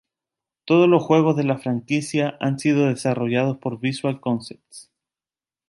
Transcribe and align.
Todos 0.65 0.89
los 0.89 1.03
juegos 1.03 1.35
de 1.37 1.43
la 1.43 1.59
franquicia 1.59 2.35
han 2.39 2.57
sido 2.57 2.87
desarrollados 2.87 3.59
por 3.59 3.79
Visual 3.79 4.19
Concepts. 4.19 4.89